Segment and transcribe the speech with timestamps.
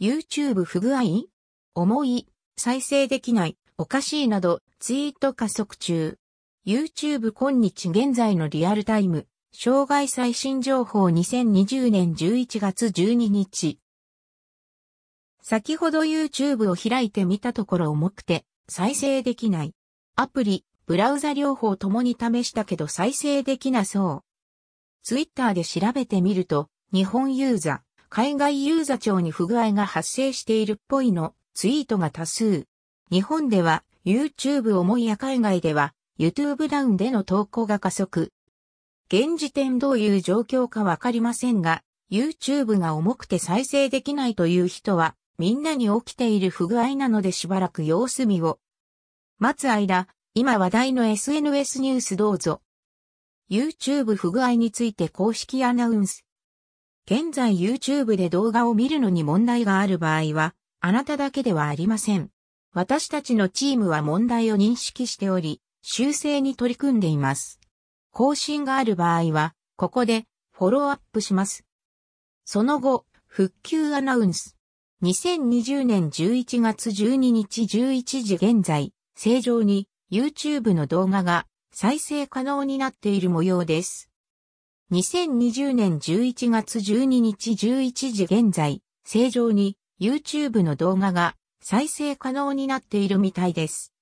[0.00, 1.26] YouTube 不具合？
[1.74, 6.18] 重い、再生できない、おかしいなど、ツイート加速中。
[6.64, 13.80] YouTube 今日現在のリアルタイム、障害最新情報2020年11月12日。
[15.42, 19.74] 先ほど YouTube を開いてみたところ重くて再生できない。
[20.14, 24.24] アプリ、ブラウザ両方ともに試したけど再生できなそう。
[25.02, 32.66] Twitter で調べてみると、日本ユーザー、海外ユーザー庁に不具合が発生しているっぽいのツイートが多数。
[33.10, 38.32] 日本では YouTube 重いや海外では YouTube ダウンでの投稿が加速。
[39.12, 48.58] 現時点どういう状況かわかりませんが、YouTube が重くて再生できないという人はみんなに起きている不具合なのでしばらく様子見を。
[49.38, 52.62] 待つ間、今話題の SNS ニュースどうぞ。
[53.50, 56.24] YouTube 不具合について公式アナウンス。
[57.10, 62.28] 現在 YouTube で動画を見るのに問題がある場合は、あなただけではありません。
[62.74, 67.60] 私たちのチームは問題を認識しており、修正に取り組んでいます。
[68.10, 71.64] 更新がある場合は、ここでフォローアップします。
[72.44, 74.58] その後、復旧アナウンス。
[75.02, 84.10] 2020年11月12日11時現在、正常に YouTube の動画が再生可能になっている模様です。
[84.90, 93.92] 2020年11月12日11時現在、正常に YouTube の動画が再生可能になっているみたいです。